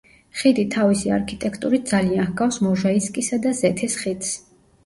ხიდი 0.37 0.63
თავისი 0.75 1.11
არქიტექტურით 1.17 1.85
ძალიან 1.93 2.31
ჰგავს 2.31 2.57
მოჟაისკისა 2.69 3.41
და 3.45 3.55
ზეთის 3.63 4.01
ხიდს. 4.05 4.35